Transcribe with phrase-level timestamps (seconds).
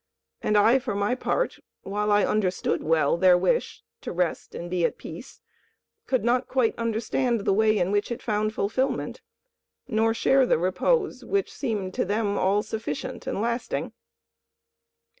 [0.41, 4.83] And I, for my part, while I understood well their wish to rest and be
[4.83, 5.41] at peace,
[6.07, 9.21] could not quite understand the way in which it found fulfilment,
[9.87, 13.93] nor share the repose which seemed to them all sufficient and lasting.